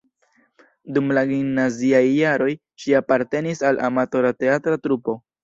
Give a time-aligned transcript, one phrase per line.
[0.95, 2.49] Dum la gimnaziaj jaroj
[2.85, 5.19] ŝi apartenis al amatora teatra trupo.